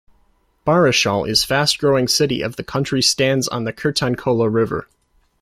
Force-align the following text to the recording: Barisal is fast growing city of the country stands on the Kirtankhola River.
Barisal 0.65 1.29
is 1.29 1.43
fast 1.43 1.77
growing 1.77 2.07
city 2.07 2.41
of 2.41 2.55
the 2.55 2.63
country 2.63 3.03
stands 3.03 3.47
on 3.47 3.65
the 3.65 3.71
Kirtankhola 3.71 4.51
River. 4.51 4.87